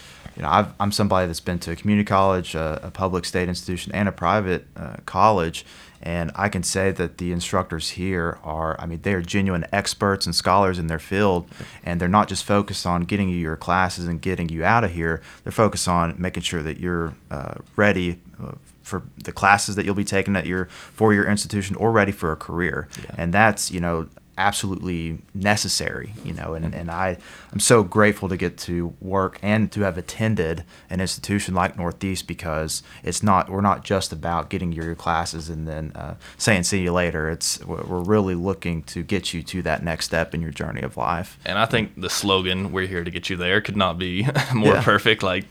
you 0.40 0.46
know, 0.46 0.52
I've, 0.52 0.72
I'm 0.81 0.90
somebody 0.90 1.26
that's 1.26 1.38
been 1.38 1.58
to 1.58 1.72
a 1.72 1.76
community 1.76 2.06
college, 2.06 2.54
a, 2.54 2.81
a 2.82 2.90
public 2.90 3.26
state 3.26 3.46
institution, 3.46 3.92
and 3.92 4.08
a 4.08 4.12
private 4.12 4.67
uh, 4.74 4.96
college. 5.05 5.67
And 6.00 6.32
I 6.34 6.48
can 6.48 6.62
say 6.62 6.93
that 6.93 7.19
the 7.19 7.31
instructors 7.31 7.91
here 7.91 8.38
are, 8.43 8.74
I 8.81 8.86
mean, 8.86 9.03
they 9.03 9.12
are 9.12 9.20
genuine 9.20 9.67
experts 9.70 10.24
and 10.24 10.34
scholars 10.34 10.79
in 10.79 10.86
their 10.86 10.98
field. 10.98 11.46
And 11.84 12.00
they're 12.00 12.08
not 12.08 12.26
just 12.26 12.44
focused 12.44 12.86
on 12.86 13.03
getting 13.03 13.29
you 13.29 13.36
your 13.36 13.56
classes 13.56 14.06
and 14.06 14.19
getting 14.19 14.48
you 14.48 14.65
out 14.65 14.82
of 14.82 14.93
here, 14.93 15.20
they're 15.44 15.53
focused 15.53 15.86
on 15.88 16.15
making 16.17 16.44
sure 16.44 16.62
that 16.62 16.81
you're 16.81 17.12
uh, 17.31 17.56
ready 17.76 18.19
uh, 18.43 18.53
for 18.82 19.03
the 19.22 19.32
classes 19.32 19.76
that 19.76 19.84
you'll 19.84 19.94
be 19.94 20.05
taking 20.05 20.36
at 20.36 20.46
your 20.46 20.65
four-year 20.65 21.29
institution 21.29 21.76
or 21.76 21.93
ready 21.93 22.12
for 22.12 22.32
a 22.32 22.36
career 22.36 22.88
and 23.17 23.32
that's 23.32 23.70
you 23.70 23.79
know 23.79 24.08
absolutely 24.41 25.19
necessary 25.35 26.13
you 26.25 26.32
know 26.32 26.55
and, 26.55 26.75
and 26.75 26.91
i 26.91 27.17
i'm 27.53 27.61
so 27.61 27.82
grateful 27.82 28.29
to 28.29 28.37
get 28.37 28.56
to 28.56 28.94
work 29.01 29.39
and 29.43 29.70
to 29.70 29.82
have 29.82 29.99
attended 29.99 30.65
an 30.89 31.01
institution 31.01 31.55
like 31.55 31.77
northeast 31.77 32.27
because 32.27 32.82
it's 33.05 33.23
not 33.23 33.51
we're 33.51 33.61
not 33.61 33.85
just 33.85 34.13
about 34.13 34.49
getting 34.49 34.73
your 34.73 34.94
classes 34.94 35.49
and 35.51 35.69
then 35.69 35.93
uh, 35.94 36.15
saying 36.39 36.63
see 36.63 36.81
you 36.82 36.93
later 36.93 37.29
it's 37.29 37.63
we're 37.67 38.01
really 38.17 38.35
looking 38.35 38.82
to 38.85 39.03
get 39.03 39.35
you 39.35 39.43
to 39.43 39.61
that 39.63 39.82
next 39.82 40.06
step 40.06 40.35
in 40.35 40.41
your 40.41 40.51
journey 40.53 40.81
of 40.82 40.97
life 40.97 41.39
And 41.44 41.59
I 41.59 41.67
think 41.67 42.01
the 42.01 42.11
slogan 42.11 42.73
"We're 42.73 42.87
here 42.87 43.05
to 43.05 43.11
get 43.11 43.29
you 43.31 43.37
there" 43.37 43.61
could 43.61 43.77
not 43.77 43.99
be 43.99 44.27
more 44.55 44.75
Yeah. 44.75 44.82
perfect. 44.82 45.23
Like 45.23 45.44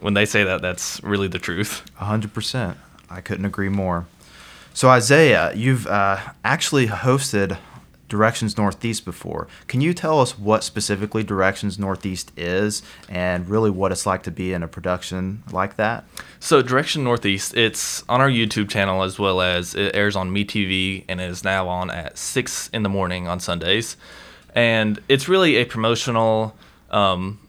when 0.00 0.14
they 0.14 0.26
say 0.26 0.44
that, 0.44 0.60
that's 0.62 1.02
really 1.02 1.28
the 1.28 1.38
truth. 1.38 1.82
Hundred 1.96 2.32
percent. 2.34 2.76
I 3.10 3.20
couldn't 3.20 3.44
agree 3.46 3.68
more. 3.70 4.06
So 4.74 4.88
Isaiah, 4.88 5.52
you've 5.54 5.86
uh, 5.86 6.18
actually 6.44 6.86
hosted 6.88 7.56
Directions 8.08 8.56
Northeast 8.56 9.04
before. 9.04 9.48
Can 9.66 9.80
you 9.80 9.92
tell 9.92 10.20
us 10.20 10.38
what 10.38 10.62
specifically 10.62 11.24
Directions 11.24 11.78
Northeast 11.78 12.32
is, 12.36 12.82
and 13.08 13.48
really 13.48 13.70
what 13.70 13.92
it's 13.92 14.06
like 14.06 14.22
to 14.24 14.30
be 14.30 14.52
in 14.52 14.62
a 14.62 14.68
production 14.68 15.42
like 15.50 15.76
that? 15.76 16.04
So 16.38 16.62
Direction 16.62 17.02
Northeast, 17.04 17.56
it's 17.56 18.04
on 18.08 18.20
our 18.20 18.28
YouTube 18.30 18.68
channel 18.68 19.02
as 19.02 19.18
well 19.18 19.40
as 19.40 19.74
it 19.74 19.94
airs 19.94 20.14
on 20.16 20.30
MeTV 20.30 21.04
and 21.08 21.20
it 21.20 21.30
is 21.30 21.42
now 21.42 21.68
on 21.68 21.90
at 21.90 22.16
six 22.16 22.68
in 22.72 22.82
the 22.82 22.88
morning 22.88 23.26
on 23.26 23.40
Sundays, 23.40 23.96
and 24.54 25.00
it's 25.08 25.28
really 25.28 25.56
a 25.56 25.64
promotional. 25.64 26.56
Um, 26.90 27.40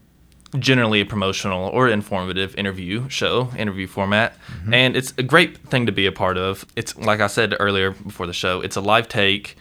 generally 0.58 1.02
a 1.02 1.06
promotional 1.06 1.68
or 1.70 1.90
informative 1.90 2.56
interview 2.56 3.08
show, 3.10 3.50
interview 3.58 3.86
format. 3.86 4.36
And 4.72 4.96
it's 4.96 5.14
a 5.18 5.24
great 5.24 5.58
thing 5.58 5.86
to 5.88 5.92
be 5.92 6.06
a 6.06 6.12
part 6.12 6.38
of. 6.38 6.66
It's 6.76 6.96
like 6.98 7.20
I 7.20 7.28
said 7.28 7.54
earlier 7.60 7.92
before 7.92 8.28
the 8.28 8.34
show, 8.34 8.62
it's 8.62 8.78
a 8.78 8.82
live 8.82 9.10
take. 9.10 9.58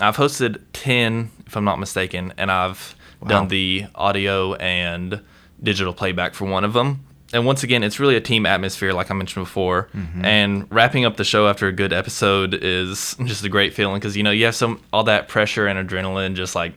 I've 0.00 0.16
hosted 0.16 0.60
10, 0.72 1.30
if 1.46 1.56
I'm 1.56 1.64
not 1.64 1.78
mistaken, 1.78 2.32
and 2.36 2.50
I've 2.50 2.94
Wow. 3.20 3.28
done 3.28 3.48
the 3.48 3.86
audio 3.94 4.54
and 4.56 5.20
digital 5.62 5.94
playback 5.94 6.34
for 6.34 6.44
one 6.44 6.64
of 6.64 6.74
them. 6.74 7.00
And 7.32 7.44
once 7.46 7.62
again, 7.62 7.82
it's 7.82 7.98
really 7.98 8.14
a 8.14 8.20
team 8.20 8.44
atmosphere, 8.46 8.92
like 8.92 9.10
I 9.10 9.14
mentioned 9.14 9.46
before. 9.46 9.88
Mm-hmm. 9.96 10.24
And 10.24 10.66
wrapping 10.70 11.04
up 11.06 11.16
the 11.16 11.24
show 11.24 11.48
after 11.48 11.66
a 11.66 11.72
good 11.72 11.92
episode 11.94 12.52
is 12.54 13.16
just 13.24 13.42
a 13.44 13.48
great 13.48 13.72
feeling 13.74 13.96
because 13.96 14.16
you 14.16 14.22
know 14.22 14.30
you 14.30 14.44
have 14.44 14.54
some 14.54 14.80
all 14.92 15.04
that 15.04 15.28
pressure 15.28 15.66
and 15.66 15.88
adrenaline, 15.88 16.34
just 16.34 16.54
like 16.54 16.72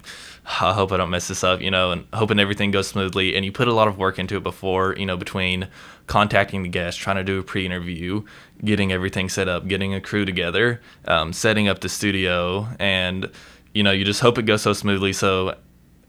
I 0.62 0.74
hope 0.74 0.92
I 0.92 0.98
don't 0.98 1.10
mess 1.12 1.28
this 1.28 1.44
up, 1.44 1.62
you 1.62 1.70
know, 1.72 1.92
and 1.92 2.06
hoping 2.14 2.40
everything 2.40 2.72
goes 2.72 2.88
smoothly. 2.88 3.36
And 3.36 3.46
you 3.46 3.52
put 3.52 3.68
a 3.68 3.74
lot 3.74 3.88
of 3.88 3.98
work 3.98 4.18
into 4.20 4.36
it 4.38 4.44
before, 4.44 4.96
you 4.98 5.06
know, 5.06 5.16
between 5.18 5.68
contacting 6.08 6.64
the 6.64 6.70
guest, 6.70 7.00
trying 7.00 7.18
to 7.18 7.24
do 7.24 7.40
a 7.40 7.44
pre-interview, 7.44 8.24
getting 8.66 8.92
everything 8.92 9.30
set 9.30 9.48
up, 9.48 9.68
getting 9.68 9.94
a 9.94 10.02
crew 10.02 10.26
together, 10.26 10.82
um, 11.06 11.34
setting 11.34 11.68
up 11.68 11.82
the 11.82 11.90
studio, 11.90 12.68
and 12.80 13.30
you 13.74 13.84
know, 13.84 13.92
you 13.92 14.04
just 14.04 14.22
hope 14.22 14.38
it 14.40 14.44
goes 14.44 14.64
so 14.64 14.74
smoothly. 14.74 15.14
So 15.14 15.56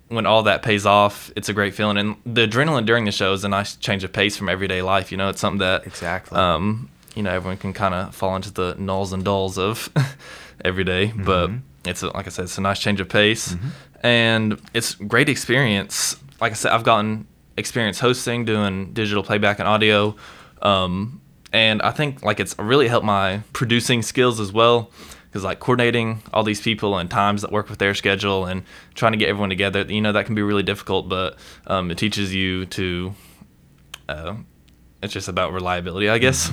when 0.08 0.24
all 0.24 0.42
that 0.44 0.62
pays 0.62 0.86
off, 0.86 1.30
it's 1.36 1.48
a 1.50 1.52
great 1.52 1.74
feeling. 1.74 1.98
And 1.98 2.16
the 2.24 2.48
adrenaline 2.48 2.86
during 2.86 3.04
the 3.04 3.12
show 3.12 3.34
is 3.34 3.44
a 3.44 3.48
nice 3.48 3.76
change 3.76 4.02
of 4.02 4.12
pace 4.12 4.36
from 4.36 4.48
everyday 4.48 4.80
life. 4.80 5.12
You 5.12 5.18
know, 5.18 5.28
it's 5.28 5.40
something 5.40 5.58
that 5.58 5.86
Exactly. 5.86 6.38
um, 6.38 6.88
you 7.14 7.22
know, 7.22 7.30
everyone 7.30 7.58
can 7.58 7.72
kind 7.74 7.92
of 7.94 8.14
fall 8.14 8.34
into 8.34 8.50
the 8.50 8.74
nulls 8.76 9.12
and 9.12 9.22
dulls 9.24 9.58
of 9.58 9.90
every 10.64 10.84
day. 10.84 11.12
But 11.14 11.50
it's 11.84 12.02
a, 12.02 12.08
like 12.08 12.26
I 12.26 12.30
said, 12.30 12.44
it's 12.44 12.58
a 12.58 12.62
nice 12.62 12.80
change 12.80 13.00
of 13.00 13.08
pace, 13.08 13.54
and 14.00 14.60
it's 14.74 14.94
great 14.94 15.28
experience. 15.28 16.16
Like 16.40 16.52
I 16.52 16.54
said, 16.54 16.72
I've 16.72 16.84
gotten 16.84 17.26
experience 17.56 18.00
hosting, 18.00 18.44
doing 18.44 18.92
digital 18.92 19.22
playback 19.22 19.58
and 19.58 19.68
audio, 19.68 20.16
um, 20.62 21.20
and 21.52 21.82
I 21.82 21.90
think 21.90 22.22
like 22.22 22.40
it's 22.40 22.58
really 22.58 22.88
helped 22.88 23.06
my 23.06 23.42
producing 23.52 24.02
skills 24.02 24.40
as 24.40 24.52
well. 24.52 24.90
Because 25.28 25.44
like 25.44 25.60
coordinating 25.60 26.24
all 26.32 26.42
these 26.42 26.60
people 26.60 26.98
and 26.98 27.08
times 27.08 27.42
that 27.42 27.52
work 27.52 27.70
with 27.70 27.78
their 27.78 27.94
schedule 27.94 28.46
and 28.46 28.64
trying 28.94 29.12
to 29.12 29.18
get 29.18 29.28
everyone 29.28 29.48
together, 29.48 29.82
you 29.82 30.00
know, 30.00 30.10
that 30.10 30.26
can 30.26 30.34
be 30.34 30.42
really 30.42 30.64
difficult. 30.64 31.08
But 31.08 31.36
um, 31.68 31.88
it 31.92 31.98
teaches 31.98 32.34
you 32.34 32.66
to. 32.66 33.14
Uh, 34.08 34.34
it's 35.00 35.12
just 35.12 35.28
about 35.28 35.52
reliability, 35.52 36.08
I 36.08 36.18
guess. 36.18 36.50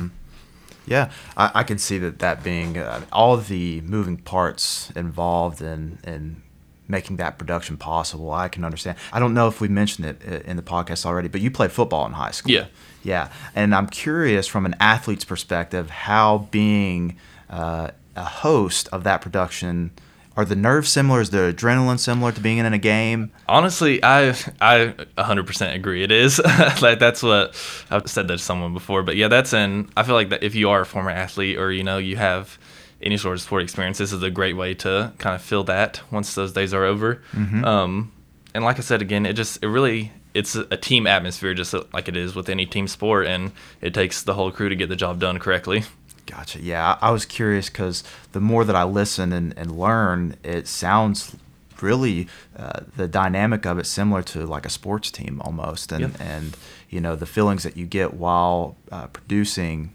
Yeah, 0.85 1.11
I, 1.35 1.51
I 1.55 1.63
can 1.63 1.77
see 1.79 1.97
that 1.97 2.19
that 2.19 2.43
being 2.43 2.77
uh, 2.77 3.01
all 3.11 3.35
the 3.37 3.81
moving 3.81 4.17
parts 4.17 4.91
involved 4.95 5.61
in 5.61 5.99
in 6.05 6.43
making 6.87 7.17
that 7.17 7.37
production 7.37 7.77
possible. 7.77 8.31
I 8.31 8.47
can 8.47 8.63
understand. 8.63 8.97
I 9.11 9.19
don't 9.19 9.33
know 9.33 9.47
if 9.47 9.61
we 9.61 9.67
mentioned 9.67 10.07
it 10.07 10.45
in 10.45 10.57
the 10.57 10.63
podcast 10.63 11.05
already, 11.05 11.27
but 11.27 11.41
you 11.41 11.51
played 11.51 11.71
football 11.71 12.05
in 12.05 12.13
high 12.13 12.31
school. 12.31 12.51
Yeah. 12.51 12.67
yeah, 13.03 13.29
and 13.55 13.75
I'm 13.75 13.87
curious 13.87 14.47
from 14.47 14.65
an 14.65 14.75
athlete's 14.79 15.25
perspective 15.25 15.89
how 15.89 16.47
being 16.51 17.17
uh, 17.49 17.91
a 18.15 18.23
host 18.23 18.89
of 18.91 19.03
that 19.03 19.21
production. 19.21 19.91
Are 20.35 20.45
the 20.45 20.55
nerves 20.55 20.89
similar? 20.89 21.19
Is 21.19 21.31
the 21.31 21.51
adrenaline 21.51 21.97
similar 21.97 22.31
to 22.31 22.39
being 22.39 22.59
in 22.59 22.71
a 22.71 22.77
game? 22.77 23.31
Honestly, 23.49 24.03
I 24.03 24.35
I 24.61 24.93
100% 25.17 25.73
agree. 25.73 26.03
It 26.03 26.11
is 26.11 26.39
like 26.81 26.99
that's 26.99 27.23
what 27.23 27.55
I've 27.89 28.07
said 28.07 28.27
that 28.27 28.37
to 28.37 28.43
someone 28.43 28.71
before. 28.71 29.01
But 29.01 29.15
yeah, 29.15 29.29
that's 29.29 29.51
in. 29.53 29.89
I 29.97 30.03
feel 30.03 30.13
like 30.13 30.29
that 30.29 30.43
if 30.43 30.53
you 30.53 30.69
are 30.69 30.81
a 30.81 30.85
former 30.85 31.09
athlete 31.09 31.57
or 31.57 31.71
you 31.71 31.83
know 31.83 31.97
you 31.97 32.17
have 32.17 32.59
any 33.01 33.17
sort 33.17 33.35
of 33.35 33.41
sport 33.41 33.61
experience, 33.63 33.97
this 33.99 34.11
is 34.13 34.23
a 34.23 34.29
great 34.31 34.55
way 34.55 34.73
to 34.75 35.13
kind 35.19 35.35
of 35.35 35.41
feel 35.41 35.63
that 35.65 36.01
once 36.11 36.33
those 36.35 36.51
days 36.53 36.73
are 36.73 36.83
over. 36.83 37.21
Um, 37.63 38.11
and 38.53 38.63
like 38.63 38.77
I 38.77 38.81
said 38.81 39.01
again, 39.01 39.25
it 39.25 39.33
just 39.33 39.61
it 39.63 39.67
really 39.67 40.11
it's 40.33 40.55
a 40.55 40.77
team 40.77 41.07
atmosphere 41.07 41.53
just 41.53 41.73
like 41.93 42.07
it 42.07 42.15
is 42.17 42.35
with 42.35 42.49
any 42.49 42.65
team 42.65 42.87
sport, 42.87 43.27
and 43.27 43.51
it 43.81 43.93
takes 43.93 44.21
the 44.23 44.33
whole 44.35 44.51
crew 44.51 44.69
to 44.69 44.75
get 44.75 44.89
the 44.89 44.95
job 44.95 45.19
done 45.19 45.39
correctly. 45.39 45.83
Gotcha. 46.25 46.59
Yeah, 46.61 46.97
I, 47.01 47.07
I 47.07 47.11
was 47.11 47.25
curious 47.25 47.69
because 47.69 48.03
the 48.33 48.41
more 48.41 48.63
that 48.65 48.75
I 48.75 48.83
listen 48.83 49.31
and, 49.31 49.53
and 49.57 49.79
learn, 49.79 50.35
it 50.43 50.67
sounds 50.67 51.35
really 51.81 52.27
uh, 52.57 52.81
the 52.95 53.07
dynamic 53.07 53.65
of 53.65 53.77
it 53.79 53.85
similar 53.85 54.21
to 54.23 54.45
like 54.45 54.65
a 54.65 54.69
sports 54.69 55.09
team 55.11 55.41
almost, 55.45 55.91
and 55.91 56.01
Yeah. 56.01 56.09
and 56.19 56.57
you 56.89 56.99
know 57.01 57.15
the 57.15 57.25
feelings 57.27 57.63
that 57.63 57.77
you 57.77 57.85
get 57.85 58.13
while 58.15 58.75
uh, 58.91 59.07
producing. 59.07 59.91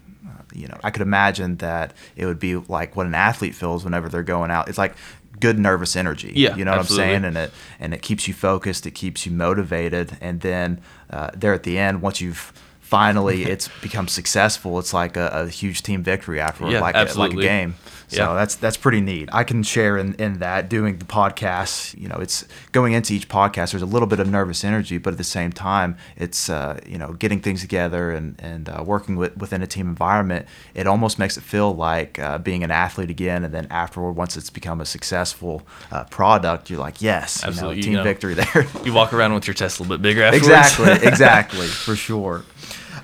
You 0.53 0.67
know, 0.67 0.79
I 0.83 0.91
could 0.91 1.01
imagine 1.01 1.57
that 1.57 1.93
it 2.15 2.25
would 2.25 2.39
be 2.39 2.55
like 2.55 2.95
what 2.95 3.05
an 3.05 3.15
athlete 3.15 3.55
feels 3.55 3.83
whenever 3.83 4.09
they're 4.09 4.23
going 4.23 4.51
out. 4.51 4.69
It's 4.69 4.77
like 4.77 4.95
good 5.39 5.59
nervous 5.59 5.95
energy. 5.95 6.31
Yeah, 6.35 6.55
you 6.55 6.65
know 6.65 6.71
what 6.71 6.81
absolutely. 6.81 7.05
I'm 7.05 7.11
saying, 7.11 7.25
and 7.25 7.37
it 7.37 7.51
and 7.79 7.93
it 7.93 8.01
keeps 8.01 8.27
you 8.27 8.33
focused. 8.33 8.85
It 8.85 8.91
keeps 8.91 9.25
you 9.25 9.31
motivated, 9.31 10.17
and 10.21 10.41
then 10.41 10.81
uh, 11.09 11.31
there 11.35 11.53
at 11.53 11.63
the 11.63 11.77
end, 11.77 12.01
once 12.01 12.21
you've 12.21 12.53
finally 12.97 13.43
it's 13.53 13.67
become 13.81 14.07
successful, 14.07 14.77
it's 14.81 14.93
like 14.93 15.17
a, 15.17 15.27
a 15.33 15.47
huge 15.49 15.81
team 15.81 16.03
victory 16.03 16.39
afterward, 16.39 16.73
Yeah, 16.73 16.81
like 16.81 16.95
a, 16.95 17.05
like 17.17 17.33
a 17.33 17.37
game. 17.53 17.73
So 18.09 18.17
Yeah. 18.17 18.33
that's 18.39 18.55
that's 18.63 18.77
pretty 18.77 19.01
neat. 19.01 19.29
I 19.33 19.43
can 19.43 19.63
share 19.63 19.97
in, 19.97 20.13
in 20.25 20.31
that 20.39 20.69
doing 20.69 20.93
the 20.99 21.05
podcast. 21.05 21.97
You 21.99 22.07
know, 22.09 22.17
it's 22.25 22.45
going 22.71 22.93
into 22.93 23.13
each 23.17 23.27
podcast. 23.27 23.71
There's 23.71 23.81
a 23.81 23.91
little 23.95 24.07
bit 24.13 24.19
of 24.19 24.27
nervous 24.29 24.63
energy, 24.63 24.97
but 24.99 25.11
at 25.13 25.17
the 25.17 25.23
same 25.39 25.51
time, 25.51 25.97
it's 26.15 26.41
uh, 26.49 26.79
you 26.85 26.97
know 27.01 27.13
getting 27.23 27.39
things 27.41 27.61
together 27.61 28.11
and 28.11 28.35
and 28.39 28.69
uh, 28.69 28.83
working 28.85 29.15
with 29.15 29.35
within 29.37 29.61
a 29.63 29.67
team 29.67 29.87
environment. 29.87 30.45
It 30.75 30.85
almost 30.85 31.17
makes 31.17 31.35
it 31.37 31.43
feel 31.43 31.73
like 31.73 32.19
uh, 32.19 32.37
being 32.49 32.63
an 32.63 32.71
athlete 32.71 33.09
again. 33.09 33.43
And 33.45 33.51
then 33.53 33.65
afterward, 33.71 34.11
once 34.23 34.37
it's 34.37 34.51
become 34.51 34.79
a 34.81 34.85
successful 34.85 35.55
uh, 35.91 36.03
product, 36.17 36.69
you're 36.69 36.79
like, 36.87 37.01
yes, 37.01 37.39
you 37.41 37.47
know, 37.47 37.49
Absolutely, 37.49 37.77
you 37.77 37.83
team 37.83 37.93
know. 37.93 38.03
victory 38.03 38.35
there. 38.35 38.67
You 38.85 38.93
walk 38.93 39.13
around 39.13 39.33
with 39.33 39.47
your 39.47 39.53
chest 39.55 39.79
a 39.79 39.83
little 39.83 39.97
bit 39.97 40.01
bigger 40.03 40.23
afterwards. 40.23 40.47
Exactly, 40.47 41.07
exactly, 41.11 41.67
for 41.67 41.95
sure. 41.95 42.43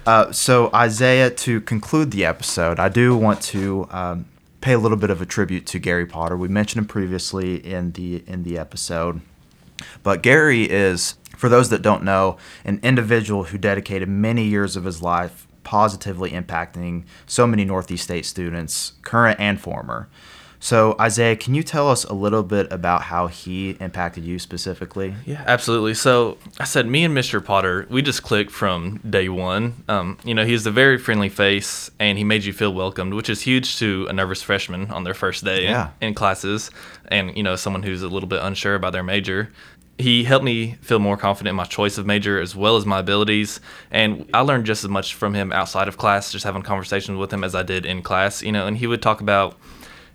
Uh, 0.05 0.31
so, 0.31 0.69
Isaiah, 0.73 1.29
to 1.29 1.61
conclude 1.61 2.11
the 2.11 2.25
episode, 2.25 2.79
I 2.79 2.89
do 2.89 3.15
want 3.15 3.41
to 3.43 3.87
um, 3.91 4.25
pay 4.61 4.73
a 4.73 4.79
little 4.79 4.97
bit 4.97 5.09
of 5.09 5.21
a 5.21 5.25
tribute 5.25 5.65
to 5.67 5.79
Gary 5.79 6.05
Potter. 6.05 6.35
We 6.35 6.47
mentioned 6.47 6.79
him 6.79 6.87
previously 6.87 7.55
in 7.55 7.91
the 7.91 8.23
in 8.27 8.43
the 8.43 8.57
episode, 8.57 9.21
but 10.03 10.23
Gary 10.23 10.63
is, 10.69 11.15
for 11.37 11.49
those 11.49 11.69
that 11.69 11.81
don't 11.81 12.03
know, 12.03 12.37
an 12.65 12.79
individual 12.81 13.45
who 13.45 13.57
dedicated 13.57 14.09
many 14.09 14.45
years 14.45 14.75
of 14.75 14.85
his 14.85 15.01
life 15.01 15.47
positively 15.63 16.31
impacting 16.31 17.03
so 17.27 17.45
many 17.45 17.63
Northeast 17.63 18.03
State 18.03 18.25
students, 18.25 18.93
current 19.03 19.39
and 19.39 19.59
former. 19.61 20.09
So, 20.61 20.95
Isaiah, 20.99 21.37
can 21.37 21.55
you 21.55 21.63
tell 21.63 21.89
us 21.89 22.03
a 22.03 22.13
little 22.13 22.43
bit 22.43 22.67
about 22.71 23.03
how 23.03 23.27
he 23.27 23.77
impacted 23.79 24.25
you 24.25 24.39
specifically? 24.39 25.15
Yeah, 25.25 25.41
absolutely. 25.47 25.93
So 25.93 26.37
I 26.59 26.65
said, 26.65 26.85
me 26.85 27.05
and 27.05 27.15
Mr. 27.15 27.43
Potter, 27.43 27.87
we 27.89 28.01
just 28.01 28.23
clicked 28.23 28.51
from 28.51 28.99
day 29.09 29.29
one. 29.29 29.83
Um, 29.87 30.17
you 30.25 30.33
know, 30.35 30.45
he's 30.45 30.65
a 30.65 30.71
very 30.71 30.97
friendly 30.97 31.29
face, 31.29 31.89
and 31.97 32.17
he 32.17 32.25
made 32.25 32.43
you 32.43 32.51
feel 32.51 32.73
welcomed, 32.73 33.13
which 33.13 33.29
is 33.29 33.41
huge 33.41 33.77
to 33.79 34.05
a 34.09 34.13
nervous 34.13 34.41
freshman 34.41 34.91
on 34.91 35.05
their 35.05 35.13
first 35.13 35.45
day 35.45 35.67
in- 35.67 35.71
in, 36.01 36.13
classes, 36.13 36.71
and 37.07 37.35
you 37.37 37.43
know, 37.43 37.55
someone 37.55 37.83
who's 37.83 38.03
a 38.03 38.09
little 38.09 38.27
bit 38.29 38.41
unsure 38.41 38.75
about 38.75 38.91
their 38.91 39.03
major. 39.03 39.49
He 39.97 40.23
helped 40.25 40.45
me 40.45 40.75
feel 40.81 40.99
more 40.99 41.17
confident 41.17 41.51
in 41.51 41.55
my 41.55 41.65
choice 41.65 41.97
of 41.97 42.05
major 42.05 42.39
as 42.39 42.53
well 42.55 42.75
as 42.75 42.85
my 42.85 42.99
abilities, 42.99 43.61
and 43.91 44.29
I 44.33 44.41
learned 44.41 44.65
just 44.65 44.83
as 44.83 44.89
much 44.89 45.13
from 45.13 45.33
him 45.33 45.53
outside 45.53 45.87
of 45.87 45.97
class, 45.97 46.31
just 46.33 46.43
having 46.43 46.63
conversations 46.63 47.17
with 47.17 47.31
him 47.31 47.43
as 47.45 47.55
I 47.55 47.63
did 47.63 47.85
in 47.85 48.01
class. 48.01 48.41
You 48.41 48.51
know, 48.51 48.67
and 48.67 48.77
he 48.77 48.87
would 48.87 49.01
talk 49.01 49.19
about 49.21 49.57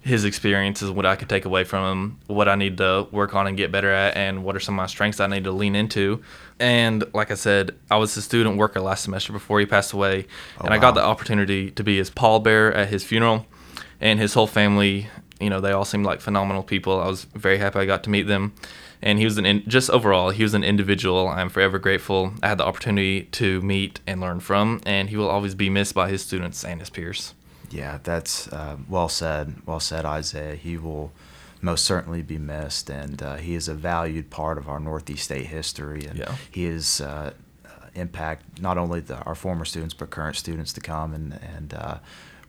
his 0.04 0.26
experiences, 0.26 0.90
what 0.90 1.06
I 1.06 1.16
could 1.16 1.30
take 1.30 1.46
away 1.46 1.64
from 1.64 1.90
him, 1.90 2.18
what 2.26 2.46
I 2.46 2.56
need 2.56 2.76
to 2.76 3.08
work 3.10 3.34
on 3.34 3.46
and 3.46 3.56
get 3.56 3.72
better 3.72 3.90
at, 3.90 4.16
and 4.16 4.44
what 4.44 4.54
are 4.54 4.60
some 4.60 4.74
of 4.74 4.76
my 4.76 4.86
strengths 4.86 5.18
I 5.18 5.26
need 5.26 5.44
to 5.44 5.50
lean 5.50 5.74
into. 5.74 6.22
And 6.60 7.04
like 7.14 7.30
I 7.30 7.34
said, 7.34 7.74
I 7.90 7.96
was 7.96 8.14
a 8.18 8.22
student 8.22 8.58
worker 8.58 8.80
last 8.80 9.02
semester 9.04 9.32
before 9.32 9.60
he 9.60 9.66
passed 9.66 9.94
away, 9.94 10.26
oh, 10.60 10.66
and 10.66 10.74
I 10.74 10.78
got 10.78 10.94
the 10.94 11.02
opportunity 11.02 11.70
to 11.70 11.82
be 11.82 11.96
his 11.96 12.10
pallbearer 12.10 12.76
at 12.76 12.88
his 12.88 13.02
funeral, 13.02 13.46
and 13.98 14.20
his 14.20 14.34
whole 14.34 14.46
family. 14.46 15.08
You 15.40 15.48
know, 15.50 15.60
they 15.60 15.72
all 15.72 15.86
seemed 15.86 16.04
like 16.04 16.20
phenomenal 16.20 16.62
people. 16.62 17.00
I 17.00 17.06
was 17.06 17.24
very 17.24 17.56
happy 17.56 17.78
I 17.78 17.86
got 17.86 18.04
to 18.04 18.10
meet 18.10 18.26
them, 18.26 18.52
and 19.00 19.18
he 19.18 19.24
was 19.24 19.38
an 19.38 19.46
in, 19.46 19.64
just 19.66 19.88
overall 19.88 20.30
he 20.30 20.42
was 20.42 20.52
an 20.52 20.64
individual. 20.64 21.28
I'm 21.28 21.48
forever 21.48 21.78
grateful 21.78 22.34
I 22.42 22.48
had 22.48 22.58
the 22.58 22.66
opportunity 22.66 23.22
to 23.22 23.62
meet 23.62 24.00
and 24.06 24.20
learn 24.20 24.40
from, 24.40 24.82
and 24.84 25.08
he 25.08 25.16
will 25.16 25.30
always 25.30 25.54
be 25.54 25.70
missed 25.70 25.94
by 25.94 26.10
his 26.10 26.22
students 26.22 26.62
and 26.62 26.80
his 26.80 26.90
peers. 26.90 27.32
Yeah, 27.70 27.98
that's 28.02 28.48
uh, 28.48 28.76
well 28.88 29.08
said. 29.08 29.54
Well 29.66 29.80
said, 29.80 30.04
Isaiah. 30.04 30.54
He 30.56 30.76
will 30.76 31.12
most 31.60 31.84
certainly 31.84 32.22
be 32.22 32.38
missed, 32.38 32.90
and 32.90 33.22
uh, 33.22 33.36
he 33.36 33.54
is 33.54 33.68
a 33.68 33.74
valued 33.74 34.30
part 34.30 34.58
of 34.58 34.68
our 34.68 34.78
Northeast 34.78 35.24
State 35.24 35.46
history, 35.46 36.04
and 36.06 36.18
Yeah. 36.18 36.34
he 36.50 36.66
is 36.66 37.00
uh, 37.00 37.32
uh, 37.64 37.68
impact 37.94 38.60
not 38.60 38.76
only 38.78 39.00
the, 39.00 39.16
our 39.22 39.34
former 39.34 39.64
students 39.64 39.94
but 39.94 40.10
current 40.10 40.36
students 40.36 40.72
to 40.74 40.80
come, 40.80 41.14
and 41.14 41.38
and 41.56 41.74
uh, 41.74 41.98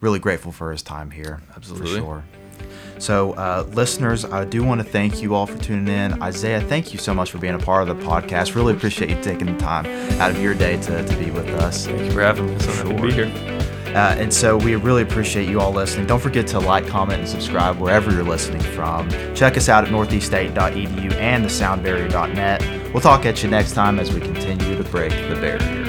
really 0.02 0.20
grateful 0.20 0.52
for 0.52 0.72
his 0.72 0.82
time 0.84 1.12
here. 1.12 1.42
Absolutely. 1.56 1.92
for 1.96 1.98
sure. 1.98 2.24
So, 3.00 3.34
uh, 3.34 3.66
listeners, 3.74 4.24
I 4.24 4.46
do 4.46 4.64
want 4.64 4.80
to 4.82 4.88
thank 4.88 5.22
you 5.22 5.34
all 5.36 5.46
for 5.46 5.58
tuning 5.62 5.88
in. 5.94 6.22
Isaiah, 6.24 6.62
thank 6.62 6.94
you 6.94 7.00
so 7.00 7.14
much 7.14 7.30
for 7.32 7.38
being 7.38 7.54
a 7.56 7.60
part 7.60 7.88
of 7.88 7.98
the 7.98 8.06
podcast. 8.06 8.56
Really 8.56 8.74
appreciate 8.74 9.10
you 9.10 9.22
taking 9.22 9.48
the 9.54 9.60
time 9.60 9.86
out 10.22 10.32
of 10.32 10.42
your 10.42 10.54
day 10.54 10.78
to, 10.82 11.06
to 11.06 11.16
be 11.18 11.32
with 11.32 11.48
us. 11.50 11.86
Thank 11.86 12.00
you 12.02 12.12
for 12.12 12.22
having 12.22 12.48
me. 12.54 12.60
So 12.60 12.72
happy 12.72 12.96
to 12.96 13.02
be 13.02 13.12
here. 13.12 13.55
Uh, 13.96 14.14
and 14.20 14.34
so 14.34 14.58
we 14.58 14.76
really 14.76 15.02
appreciate 15.04 15.48
you 15.48 15.62
all 15.62 15.72
listening. 15.72 16.06
Don't 16.06 16.20
forget 16.20 16.46
to 16.48 16.60
like, 16.60 16.86
comment, 16.86 17.22
and 17.22 17.30
subscribe 17.30 17.80
wherever 17.80 18.12
you're 18.12 18.24
listening 18.24 18.62
from. 18.62 19.10
Check 19.34 19.56
us 19.56 19.70
out 19.70 19.86
at 19.86 19.90
northeaststate.edu 19.90 21.14
and 21.14 21.46
thesoundbarrier.net. 21.46 22.94
We'll 22.94 23.02
talk 23.02 23.26
at 23.26 23.42
you 23.42 23.50
next 23.50 23.72
time 23.72 24.00
as 24.00 24.14
we 24.14 24.20
continue 24.20 24.76
to 24.76 24.84
break 24.84 25.12
the 25.30 25.36
barrier. 25.36 25.85